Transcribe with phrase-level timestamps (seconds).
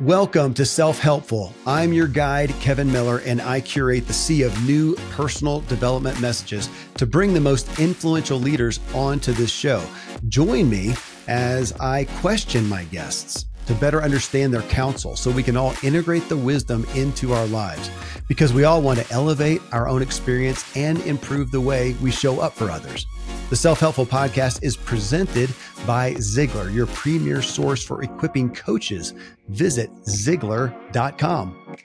[0.00, 1.52] Welcome to Self Helpful.
[1.66, 6.70] I'm your guide, Kevin Miller, and I curate the sea of new personal development messages
[6.94, 9.84] to bring the most influential leaders onto this show.
[10.30, 10.94] Join me
[11.28, 16.30] as I question my guests to better understand their counsel so we can all integrate
[16.30, 17.90] the wisdom into our lives
[18.26, 22.40] because we all want to elevate our own experience and improve the way we show
[22.40, 23.04] up for others.
[23.50, 25.50] The Self Helpful Podcast is presented
[25.84, 29.12] by Ziglar, your premier source for equipping coaches.
[29.48, 31.76] Visit Ziglar.com.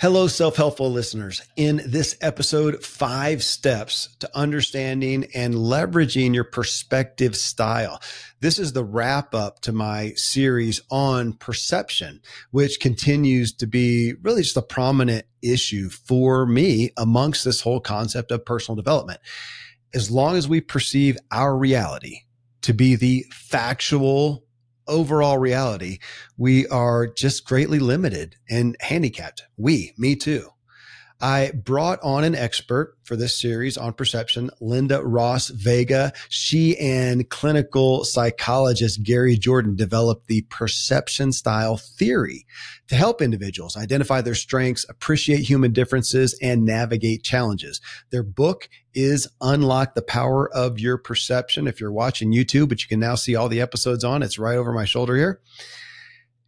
[0.00, 1.42] Hello, self helpful listeners.
[1.56, 8.00] In this episode, five steps to understanding and leveraging your perspective style.
[8.40, 14.40] This is the wrap up to my series on perception, which continues to be really
[14.40, 19.20] just a prominent issue for me amongst this whole concept of personal development.
[19.92, 22.20] As long as we perceive our reality
[22.62, 24.44] to be the factual
[24.90, 25.98] overall reality,
[26.36, 29.44] we are just greatly limited and handicapped.
[29.56, 30.50] We, me too.
[31.20, 36.12] I brought on an expert for this series on perception, Lynda-Ross Vega.
[36.28, 42.46] She and clinical psychologist Gary Jordan developed the perception style theory
[42.88, 47.80] to help individuals identify their strengths, appreciate human differences, and navigate challenges.
[48.10, 51.66] Their book is Unlock the Power of Your Perception.
[51.66, 54.56] If you're watching YouTube, but you can now see all the episodes on, it's right
[54.56, 55.40] over my shoulder here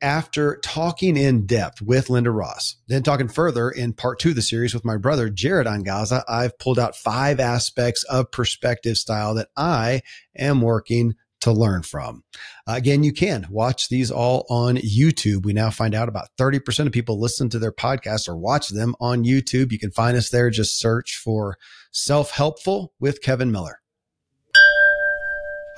[0.03, 4.75] after talking in depth with Lynda-Ross, then talking further in part two of the series
[4.75, 9.49] with my brother, Jared on Angaza, I've pulled out five aspects of perspective style that
[9.57, 10.03] I
[10.37, 12.23] am working to learn from.
[12.67, 15.45] Again, you can watch these all on YouTube.
[15.45, 18.95] We now find out about 30% of people listen to their podcasts or watch them
[19.01, 19.73] on YouTube.
[19.73, 20.51] You can find us there.
[20.51, 21.59] Just search for
[21.91, 23.82] self helpful with Kevin Miller.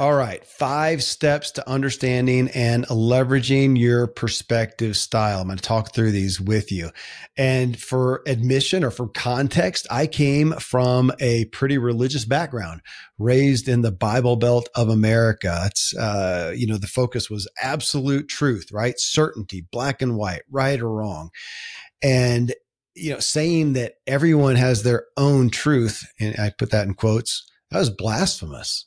[0.01, 0.45] All right.
[0.45, 5.41] Five steps to understanding and leveraging your perspective style.
[5.41, 6.91] I'm going to talk through these with you.
[7.37, 12.81] And for admission or for context, I came from a pretty religious background,
[13.19, 15.63] raised in the Bible Belt of America.
[15.67, 18.99] It's, uh, you know, the focus was absolute truth, right?
[18.99, 21.31] Certainty, black and white, right or wrong.
[22.03, 22.53] And,
[22.97, 27.49] you know, saying that everyone has their own truth, and I put that in quotes,
[27.71, 28.87] that was blasphemous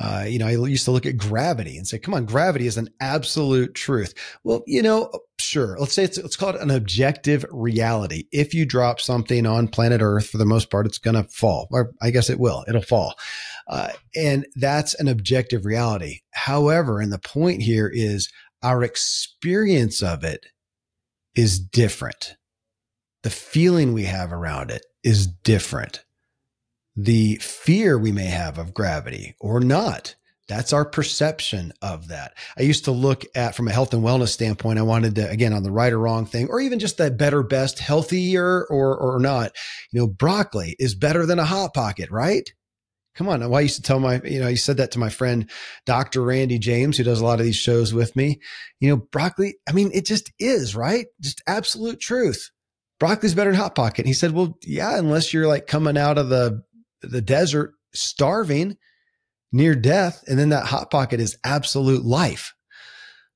[0.00, 2.76] uh, you know, I used to look at gravity and say, come on, gravity is
[2.76, 4.14] an absolute truth.
[4.44, 5.76] Well, you know, sure.
[5.78, 8.24] Let's say it's, let's call it an objective reality.
[8.30, 11.68] If you drop something on planet Earth, for the most part, it's going to fall,
[11.70, 13.14] or I guess it will, it'll fall.
[13.66, 16.20] Uh, and that's an objective reality.
[16.30, 18.30] However, and the point here is
[18.62, 20.46] our experience of it
[21.34, 22.36] is different.
[23.24, 26.04] The feeling we have around it is different
[27.00, 30.16] the fear we may have of gravity or not.
[30.48, 32.32] That's our perception of that.
[32.58, 34.78] I used to look at from a health and wellness standpoint.
[34.78, 37.42] I wanted to, again, on the right or wrong thing, or even just that better,
[37.42, 39.52] best, healthier or, or not,
[39.92, 42.50] you know, broccoli is better than a hot pocket, right?
[43.14, 43.42] Come on.
[43.42, 45.50] I used to tell my, you know, I said that to my friend,
[45.86, 46.22] Dr.
[46.22, 48.40] Randy James, who does a lot of these shows with me.
[48.80, 51.06] You know, broccoli, I mean, it just is, right?
[51.20, 52.50] Just absolute truth.
[52.98, 53.98] broccoli's better than hot pocket.
[53.98, 56.62] And he said, well, yeah, unless you're like coming out of the,
[57.02, 58.76] the desert starving
[59.52, 60.22] near death.
[60.26, 62.54] And then that hot pocket is absolute life.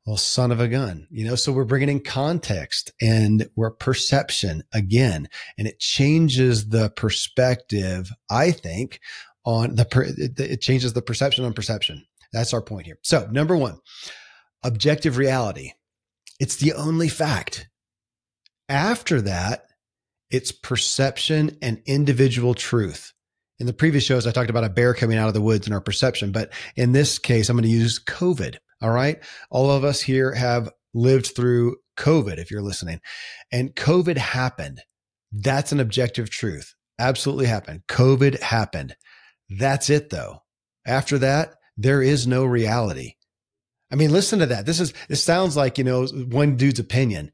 [0.05, 4.65] Well, son of a gun, you know, so we're bringing in context and we're perception
[4.75, 8.99] again, and it changes the perspective, I think,
[9.45, 12.05] on the, it changes the perception on perception.
[12.33, 12.99] That's our point here.
[13.03, 13.79] So number one,
[14.65, 15.75] objective reality.
[16.41, 17.69] It's the only fact.
[18.69, 19.67] After that,
[20.31, 23.13] it's perception and individual truth.
[23.63, 25.73] In the previous shows, I talked about a bear coming out of the woods and
[25.73, 28.57] our perception, but in this case, I'm going to use COVID.
[28.81, 29.23] All right.
[29.51, 33.01] All of us here have lived through COVID, if you're listening,
[33.53, 34.83] and COVID happened.
[35.31, 36.75] That's an objective truth.
[36.99, 37.83] Absolutely happened.
[37.89, 38.97] COVID happened.
[39.49, 40.43] That's it though.
[40.85, 43.15] After that, there is no reality.
[43.93, 44.67] I mean, listen to that.
[44.67, 47.31] This is, this sounds like, you know, one dude's opinion.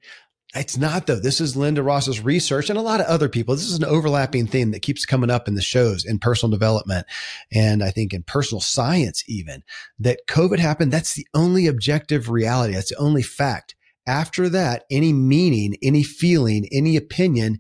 [0.55, 1.21] It's not though.
[1.21, 3.55] This is Lynda-Ross's research and a lot of other people.
[3.55, 7.07] This is an overlapping theme that keeps coming up in the shows in personal development.
[7.53, 9.63] And I think in personal science, even
[9.99, 10.91] that COVID happened.
[10.91, 12.75] That's the only objective reality.
[12.75, 13.75] That's the only fact.
[14.07, 17.59] After that, any meaning, any feeling, any opinion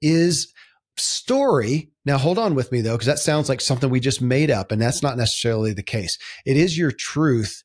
[0.00, 0.54] is
[0.96, 1.90] story.
[2.04, 4.70] Now hold on with me though, because that sounds like something we just made up
[4.70, 6.18] and that's not necessarily the case.
[6.46, 7.64] It is your truth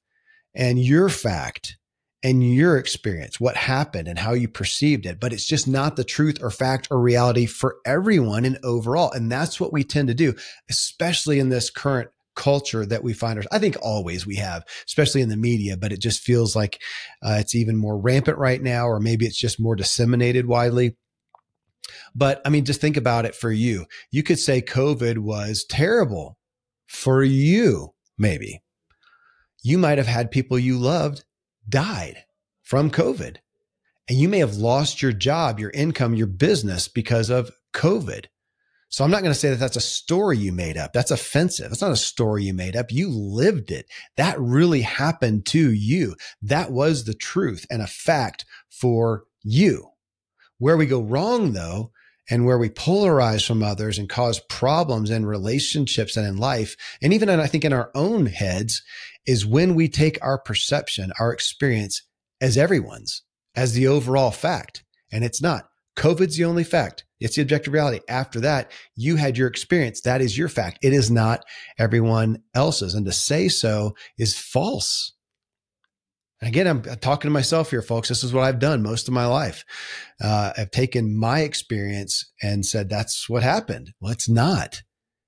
[0.56, 1.78] and your fact
[2.24, 5.20] and your experience, what happened and how you perceived it.
[5.20, 9.12] But it's just not the truth or fact or reality for everyone and overall.
[9.12, 10.34] And that's what we tend to do,
[10.70, 13.56] especially in this current culture that we find ourselves.
[13.56, 16.82] I think always we have, especially in the media, but it just feels like
[17.22, 20.96] uh, it's even more rampant right now, or maybe it's just more disseminated widely.
[22.16, 23.86] But I mean, just think about it for you.
[24.10, 26.38] You could say COVID was terrible
[26.88, 28.64] for you, maybe
[29.64, 31.24] you might have had people you loved
[31.68, 32.24] died
[32.62, 33.38] from COVID.
[34.10, 38.26] And you may have lost your job, your income, your business because of COVID.
[38.90, 40.94] So I'm not going to say that that's a story you made up.
[40.94, 41.72] That's offensive.
[41.72, 42.92] It's not a story you made up.
[42.92, 43.88] You lived it.
[44.18, 46.16] That really happened to you.
[46.44, 49.88] That was the truth and a fact for you.
[50.60, 51.92] Where we go wrong though,
[52.34, 57.14] and where we polarize from others and cause problems in relationships and in life, and
[57.14, 58.82] even in, I think in our own heads,
[59.28, 62.02] is when we take our perception, our experience
[62.42, 63.22] as everyone's,
[63.54, 64.84] as the overall fact.
[65.12, 65.70] And it's not.
[65.96, 67.06] COVID's the only fact.
[67.20, 68.00] It's the objective reality.
[68.10, 70.02] After that, you had your experience.
[70.02, 70.80] That is your fact.
[70.82, 71.46] It is not
[71.78, 72.96] everyone else's.
[72.96, 75.14] And to say so is false.
[76.44, 78.10] Again, I'm talking to myself here, folks.
[78.10, 79.64] This is what I've done most of my life.
[80.22, 83.94] Uh, I've taken my experience and said, that's what happened.
[84.00, 84.82] Well, it's not.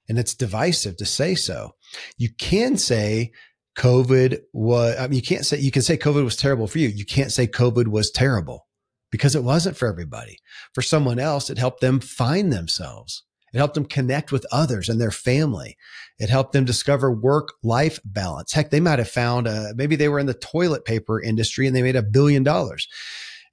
[0.08, 1.72] And it's divisive to say so.
[2.18, 3.32] You can say
[3.78, 6.88] COVID was, I mean, you can't say, you can say COVID was terrible for you.
[6.88, 8.68] You can't say COVID was terrible
[9.12, 10.38] because it wasn't for everybody.
[10.74, 13.25] For someone else, it helped them find themselves.
[13.56, 15.78] It helped them connect with others and their family.
[16.20, 18.52] It helped them discover work life balance.
[18.52, 21.74] Heck, they might have found, uh, maybe they were in the toilet paper industry and
[21.74, 22.90] they made a billion dollars.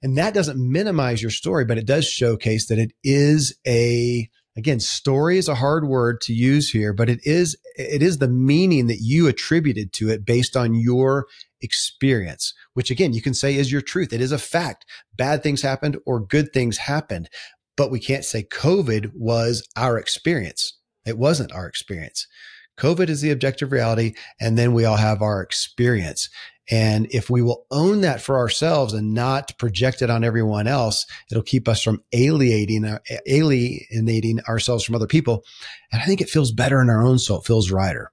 [0.01, 4.81] And that doesn't minimize your story, but it does showcase that it is a again
[4.81, 8.85] story is a hard word to use here but it is it is the meaning
[8.85, 11.25] that you attributed to it based on your
[11.61, 14.85] experience which again you can say is your truth it is a fact
[15.15, 17.27] bad things happened or good things happened
[17.77, 22.27] but we can't say covid was our experience it wasn't our experience
[22.79, 26.29] covid is the objective reality and then we all have our experience
[26.71, 31.05] and if we will own that for ourselves and not project it on everyone else,
[31.29, 35.43] it'll keep us from alienating, uh, alienating ourselves from other people.
[35.91, 37.39] And I think it feels better in our own soul.
[37.39, 38.12] It feels righter.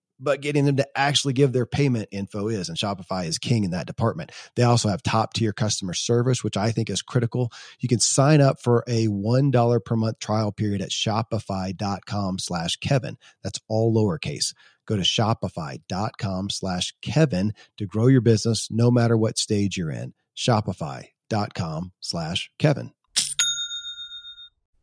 [0.21, 2.69] but getting them to actually give their payment info is.
[2.69, 4.31] And Shopify is king in that department.
[4.55, 7.51] They also have top tier customer service, which I think is critical.
[7.79, 13.17] You can sign up for a $1 per month trial period at shopify.com slash Kevin.
[13.43, 14.53] That's all lowercase.
[14.85, 20.13] Go to shopify.com slash Kevin to grow your business no matter what stage you're in.
[20.35, 22.91] Shopify.com slash Kevin.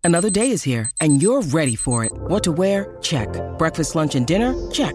[0.05, 2.13] Another day is here and you're ready for it.
[2.13, 2.97] What to wear?
[3.03, 3.29] Check.
[3.59, 4.55] Breakfast, lunch, and dinner?
[4.71, 4.95] Check.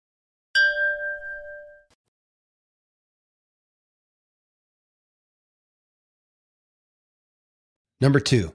[8.01, 8.53] Number two,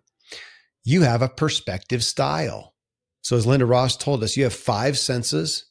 [0.84, 2.74] you have a perspective style.
[3.22, 5.66] So, as Lynda-Ross told us, you have five senses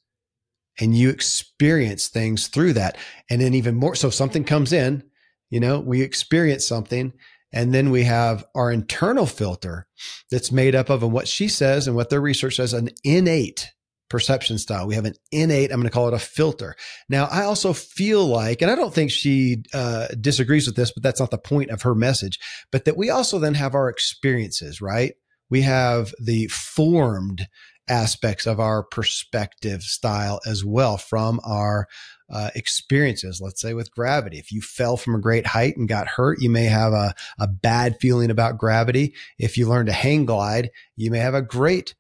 [0.80, 2.98] and you experience things through that.
[3.30, 5.04] And then, even more, so if something comes in,
[5.50, 7.14] you know, we experience something.
[7.54, 9.88] And then we have our internal filter
[10.30, 13.72] that's made up of, and what she says and what their research says, an innate
[14.10, 14.88] perception style.
[14.88, 16.76] We have an innate, I'm going to call it a filter.
[17.10, 21.04] Now, I also feel like, and I don't think she uh, disagrees with this, but
[21.04, 22.40] that's not the point of her message,
[22.72, 25.14] but that we also then have our experiences, right?
[25.50, 27.48] We have the formed
[27.88, 31.88] aspects of our perspective style as well from our
[32.30, 33.40] uh, experiences.
[33.42, 36.50] Let's say with gravity, if you fell from a great height and got hurt, you
[36.50, 39.14] may have a, a bad feeling about gravity.
[39.38, 41.94] If you learn to hang glide, you may have a great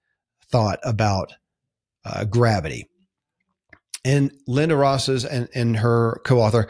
[0.49, 1.33] thought about
[2.05, 2.87] uh, gravity.
[4.05, 6.67] And Lynda-Ross's and, and her co-author,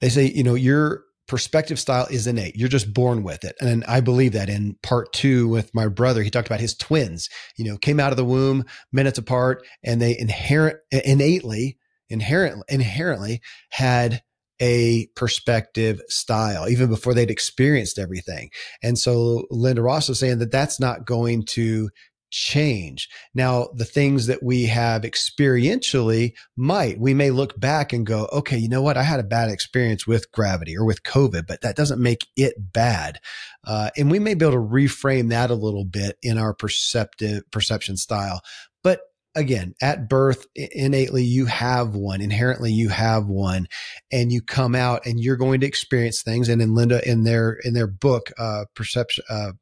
[0.00, 2.56] they say, you know, your perspective style is innate.
[2.56, 3.54] You're just born with it.
[3.60, 7.28] And I believe that in part two with my brother, he talked about his twins,
[7.56, 13.40] you know, came out of the womb minutes apart and they inherent innately, inherently, inherently
[13.70, 14.22] had
[14.60, 18.50] a perspective style even before they'd experienced everything.
[18.82, 21.88] And so Lynda-Ross was saying that that's not going to
[22.32, 23.08] change.
[23.34, 28.56] Now, the things that we have experientially might, we may look back and go, okay,
[28.56, 28.96] you know what?
[28.96, 32.54] I had a bad experience with gravity or with COVID, but that doesn't make it
[32.72, 33.20] bad.
[33.64, 37.48] Uh, and we may be able to reframe that a little bit in our perceptive
[37.50, 38.40] perception style.
[38.82, 39.00] But
[39.34, 43.68] again, at birth, innately, you have one, inherently, you have one,
[44.10, 46.48] and you come out and you're going to experience things.
[46.48, 49.52] And in Linda, in their, in their book, uh, perception, uh,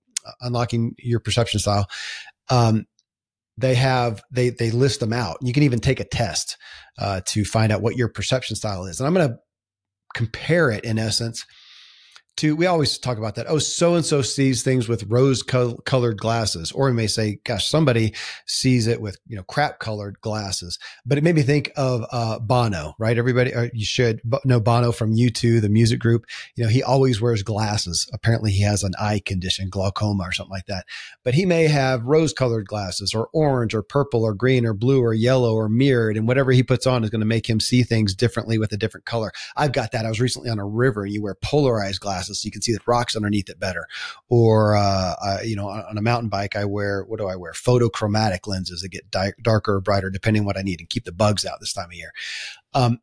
[0.41, 1.89] unlocking your perception style
[2.50, 2.87] um,
[3.57, 5.38] they have they they list them out.
[5.42, 6.57] You can even take a test
[6.99, 9.00] uh, to find out what your perception style is.
[9.00, 9.37] And I'm going to
[10.14, 11.45] compare it in essence
[12.37, 13.47] to we always talk about that.
[13.49, 16.73] Oh so and so sees things with rose colored glasses.
[16.73, 18.15] Or we may say gosh somebody
[18.47, 20.79] sees it with you know crap colored glasses.
[21.05, 23.19] But it made me think of uh, bono right?
[23.19, 26.25] Everybody you should know bono from u2 the music group.
[26.57, 28.09] You know he always wears glasses.
[28.13, 30.87] Apparently he has an eye condition glaucoma or something like that.
[31.25, 35.03] But he may have rose colored glasses or orange or purple or green or blue
[35.03, 36.17] or yellow or mirrored.
[36.17, 38.77] And whatever he puts on is going to make him see things differently with a
[38.77, 39.33] different color.
[39.57, 40.07] I've got that.
[40.07, 42.63] I was recently on a river and you wear polarized glasses glasses so you can
[42.63, 43.87] see the rocks underneath it better.
[44.29, 47.53] Or, uh, you know, on, on, a mountain bike, I wear, what do I wear?
[47.53, 51.05] Photochromatic lenses that get di- darker or brighter depending on what I need and keep
[51.05, 52.13] the bugs out this time of year.
[52.75, 53.01] Um,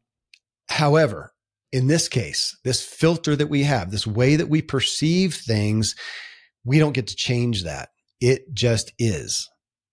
[0.70, 1.34] however,
[1.72, 5.96] in this case, this filter that we have, this way that we perceive things,
[6.64, 7.90] we don't get to change that.
[8.20, 9.50] It just is.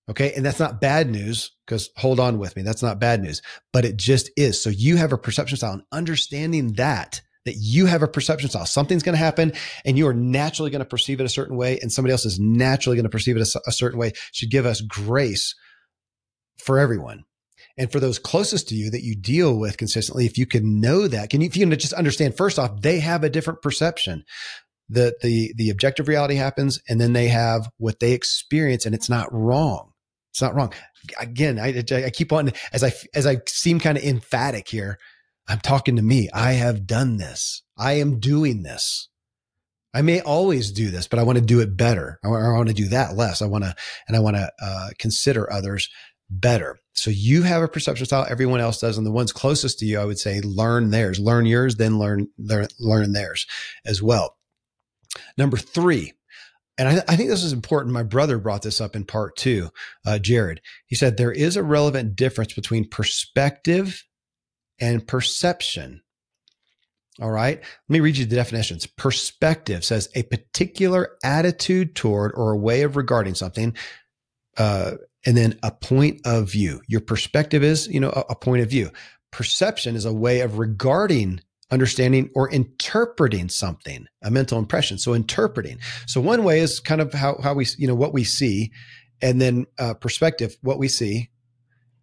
[0.09, 0.35] Okay.
[0.35, 2.63] And that's not bad news because hold on with me.
[2.63, 3.41] That's not bad news,
[3.73, 4.63] but it just is.
[4.63, 8.67] So you have a perception style and understanding that, that you have a perception style.
[8.67, 9.53] Something's going to happen
[9.85, 12.41] and you are naturally going to perceive it a certain way and somebody else is
[12.41, 15.55] naturally going to perceive it a, a certain way should give us grace
[16.59, 17.25] for everyone.
[17.77, 21.09] And for those closest to you that you deal with consistently, if you can know
[21.09, 24.25] that, can you, if you can just understand first off, they have a different perception.
[24.89, 29.09] that the, the objective reality happens and then they have what they experience and it's
[29.09, 29.93] not wrong.
[30.31, 30.73] It's not wrong.
[31.21, 34.99] Again, I, I keep on as I as I seem kind of emphatic here.
[35.47, 36.29] I'm talking to me.
[36.33, 37.63] I have done this.
[37.77, 39.09] I am doing this.
[39.93, 42.19] I may always do this, but I want to do it better.
[42.25, 43.41] I want, I want to do that less.
[43.41, 43.75] I want to,
[44.09, 45.89] and I want to uh, consider others
[46.29, 46.79] better.
[46.95, 50.01] So you have a perception style, everyone else does, and the ones closest to you,
[50.01, 53.47] I would say, learn theirs, learn yours, then learn learn, theirs
[53.85, 54.37] as well.
[55.37, 56.13] Number three,
[56.77, 57.93] and I, I, think this is important.
[57.93, 59.71] My brother brought this up in part two,
[60.05, 60.61] uh, Jared.
[60.87, 64.03] He said there is a relevant difference between perspective
[64.81, 66.03] and perception.
[67.21, 67.59] All right.
[67.59, 68.87] Let me read you the definitions.
[68.87, 73.77] Perspective says a particular attitude toward or a way of regarding something.
[74.57, 74.93] Uh,
[75.27, 76.83] and then a point of view.
[76.87, 78.91] Your perspective is, you know, a, a point of view.
[79.31, 81.41] Perception is a way of regarding
[81.71, 84.99] understanding or interpreting something, a mental impression.
[84.99, 85.79] So interpreting.
[86.07, 88.71] So one way is kind of how, how we, you know, what we see
[89.23, 91.31] and then uh, perspective, what we see,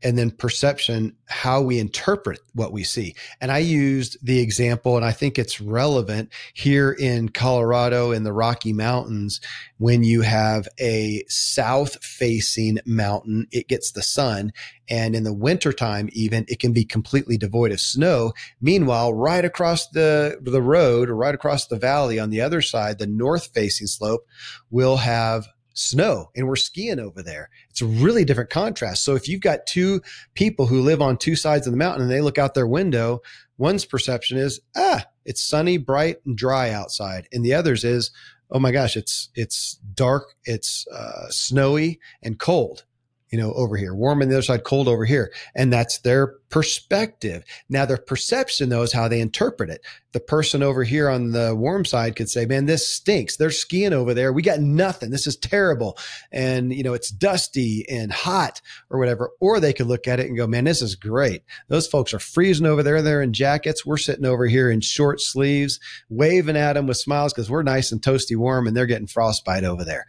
[0.03, 3.15] and then perception, how we interpret what we see.
[3.39, 8.33] And I used the example, and I think it's relevant here in Colorado in the
[8.33, 9.41] Rocky Mountains.
[9.77, 14.51] When you have a south facing mountain, it gets the sun.
[14.89, 18.33] And in the wintertime, even it can be completely devoid of snow.
[18.59, 22.97] Meanwhile, right across the, the road or right across the valley on the other side,
[22.97, 24.25] the north facing slope
[24.69, 27.49] will have snow and we're skiing over there.
[27.69, 29.03] It's a really different contrast.
[29.03, 30.01] So if you've got two
[30.33, 33.21] people who live on two sides of the mountain and they look out their window,
[33.57, 37.27] one's perception is, ah, it's sunny, bright and dry outside.
[37.31, 38.11] And the other's is,
[38.49, 42.85] oh my gosh, it's, it's dark, it's uh, snowy and cold
[43.31, 45.31] you know, over here, warm on the other side, cold over here.
[45.55, 47.45] And that's their perspective.
[47.69, 49.81] Now, their perception, though, is how they interpret it.
[50.11, 53.37] The person over here on the warm side could say, man, this stinks.
[53.37, 54.33] They're skiing over there.
[54.33, 55.11] We got nothing.
[55.11, 55.97] This is terrible.
[56.33, 59.31] And, you know, it's dusty and hot or whatever.
[59.39, 61.43] Or they could look at it and go, man, this is great.
[61.69, 63.01] Those folks are freezing over there.
[63.01, 63.85] They're in jackets.
[63.85, 67.93] We're sitting over here in short sleeves, waving at them with smiles because we're nice
[67.93, 70.05] and toasty warm and they're getting frostbite over there.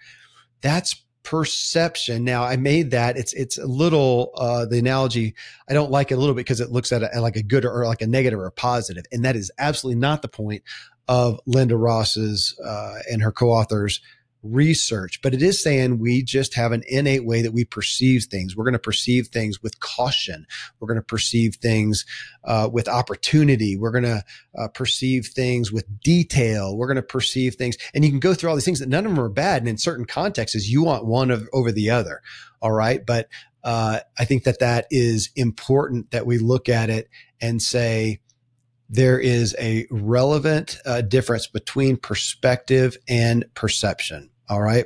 [0.60, 2.24] That's perception.
[2.24, 5.34] Now I made that it's it's a little uh the analogy
[5.68, 7.64] I don't like it a little bit because it looks at it like a good
[7.64, 10.62] or like a negative or a positive and that is absolutely not the point
[11.06, 14.00] of Lynda-Ross's uh and her co-authors
[14.42, 18.56] research, but it is saying we just have an innate way that we perceive things.
[18.56, 20.46] We're going to perceive things with caution.
[20.80, 22.04] We're going to perceive things
[22.44, 23.76] uh, with opportunity.
[23.76, 24.24] We're going to
[24.58, 26.76] uh, perceive things with detail.
[26.76, 29.06] We're going to perceive things, and you can go through all these things that none
[29.06, 29.62] of them are bad.
[29.62, 32.22] And in certain contexts, you want one of, over the other.
[32.60, 33.28] All right, but
[33.64, 37.08] uh, I think that that is important that we look at it
[37.40, 38.20] and say
[38.88, 44.28] there is a relevant uh, difference between perspective and perception.
[44.52, 44.84] All right.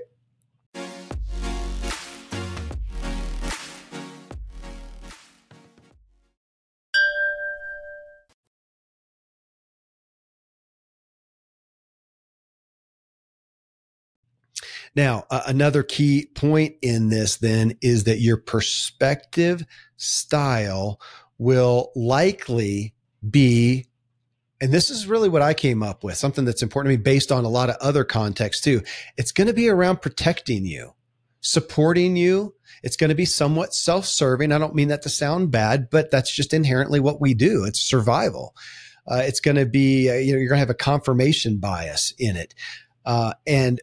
[14.95, 21.01] Now, uh, another key point in this then is that your perspective style
[21.39, 22.95] will likely
[23.29, 23.87] be
[24.61, 27.31] and this is really what I came up with, something that's important to me based
[27.31, 28.83] on a lot of other contexts too.
[29.17, 30.95] It's going to be around protecting you,
[31.41, 32.55] supporting you.
[32.83, 34.53] It's going to be somewhat self-serving.
[34.53, 37.65] I don't mean that to sound bad, but that's just inherently what we do.
[37.65, 38.55] It's survival.
[39.07, 42.13] Uh, it's going to be, uh, you know, you're going to have a confirmation bias
[42.19, 42.55] in it.
[43.05, 43.81] Uh, and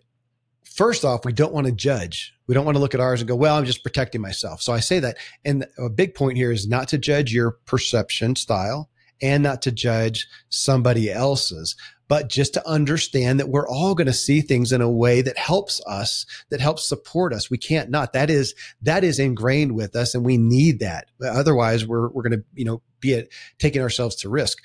[0.65, 2.33] first off, we don't want to judge.
[2.47, 4.61] We don't want to look at ours and go, well, I'm just protecting myself.
[4.61, 5.17] So I say that.
[5.45, 8.89] And a big point here is not to judge your perception style
[9.21, 11.75] and not to judge somebody else's,
[12.07, 15.37] but just to understand that we're all going to see things in a way that
[15.37, 17.49] helps us, that helps support us.
[17.49, 18.13] We can't not.
[18.13, 21.07] That is, that is ingrained with us and we need that.
[21.25, 24.59] Otherwise we're, we're going to, you know, be at, taking ourselves to risk.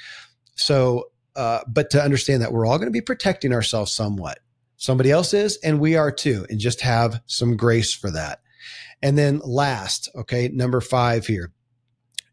[0.57, 4.41] So, uh, but to understand that we're all going to be protecting ourselves somewhat.
[4.77, 8.41] Somebody else is, and we are too, and just have some grace for that.
[9.03, 11.53] And then last, okay, number five here.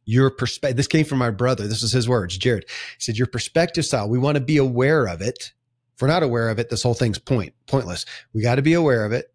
[0.06, 0.78] Your perspective.
[0.78, 1.68] This came from my brother.
[1.68, 2.66] This is his words, Jared.
[2.70, 5.54] He said, Your perspective style, we want to be aware of it.
[5.96, 8.06] If we're not aware of it, this whole thing's point, pointless.
[8.34, 9.34] We got to be aware of it,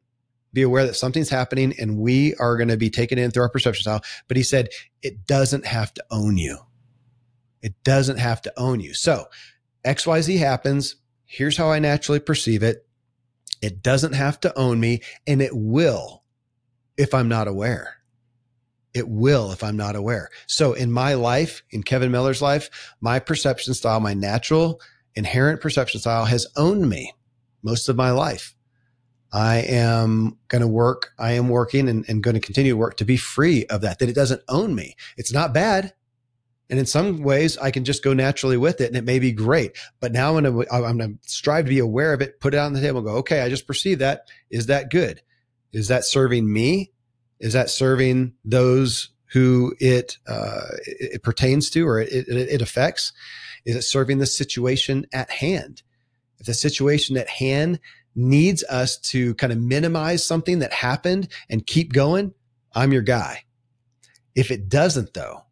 [0.52, 3.48] be aware that something's happening, and we are going to be taken in through our
[3.48, 4.02] perception style.
[4.28, 4.68] But he said,
[5.02, 6.58] it doesn't have to own you.
[7.62, 8.94] It doesn't have to own you.
[8.94, 9.26] So
[9.84, 10.96] XYZ happens.
[11.24, 12.86] Here's how I naturally perceive it.
[13.62, 16.24] It doesn't have to own me, and it will
[16.96, 17.99] if I'm not aware.
[18.94, 20.30] It will if I'm not aware.
[20.46, 24.80] So in my life, in Kevin Miller's life, my perception style, my natural
[25.14, 27.12] inherent perception style has owned me
[27.62, 28.54] most of my life.
[29.32, 31.12] I am going to work.
[31.18, 34.00] I am working and, and going to continue to work to be free of that,
[34.00, 34.96] that it doesn't own me.
[35.16, 35.92] It's not bad.
[36.68, 39.32] And in some ways, I can just go naturally with it and it may be
[39.32, 39.76] great.
[40.00, 42.54] But now I'm going to, I'm going to strive to be aware of it, put
[42.54, 44.28] it on the table go, okay, I just perceive that.
[44.50, 45.22] Is that good?
[45.72, 46.92] Is that serving me?
[47.40, 53.12] Is that serving those who it, uh, it, pertains to or it, it, it affects?
[53.64, 55.82] Is it serving the situation at hand?
[56.38, 57.80] If the situation at hand
[58.14, 62.34] needs us to kind of minimize something that happened and keep going,
[62.72, 63.44] I'm your guy.
[64.34, 65.44] If it doesn't, though,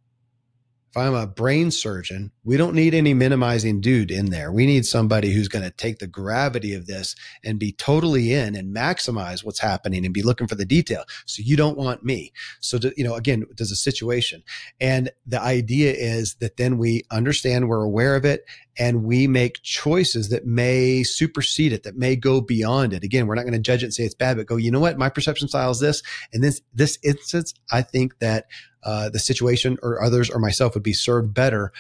[0.90, 4.50] if I'm a brain surgeon, we don't need any minimizing dude in there.
[4.50, 8.56] We need somebody who's going to take the gravity of this and be totally in
[8.56, 11.04] and maximize what's happening and be looking for the detail.
[11.26, 12.32] So you don't want me.
[12.60, 14.42] So, to, you know, again, there's a situation.
[14.80, 18.46] And the idea is that then we understand, we're aware of it,
[18.78, 23.04] and we make choices that may supersede it, that may go beyond it.
[23.04, 24.80] Again, we're not going to judge it and say it's bad, but go, you know
[24.80, 24.96] what?
[24.96, 26.02] My perception style is this.
[26.32, 28.46] And this, this instance, I think that
[28.84, 31.72] uh, the situation or others or myself would be served better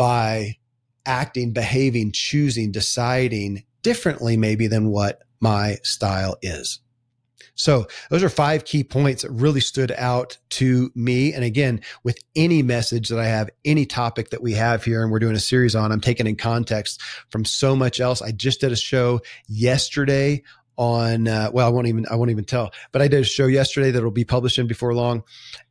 [0.00, 0.56] by
[1.04, 6.80] acting, behaving, choosing, deciding differently, maybe than what my style is.
[7.54, 11.34] So those are five key points that really stood out to me.
[11.34, 15.12] And again, with any message that I have, any topic that we have here, and
[15.12, 18.22] we're doing a series on, I'm taking in context from so much else.
[18.22, 20.42] I just did a show yesterday
[20.80, 23.46] on uh, well i won't even i won't even tell but i did a show
[23.46, 25.22] yesterday that will be published in before long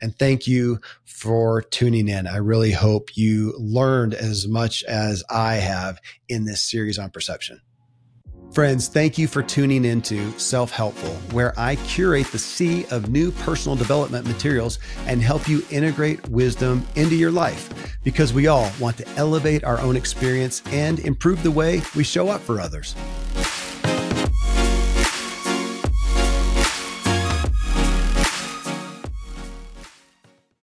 [0.03, 2.27] And thank you for tuning in.
[2.27, 7.61] I really hope you learned as much as I have in this series on perception.
[8.57, 13.31] Friends, thank you for tuning into Self Helpful, where I curate the sea of new
[13.31, 18.97] personal development materials and help you integrate wisdom into your life because we all want
[18.97, 22.95] to elevate our own experience and improve the way we show up for others.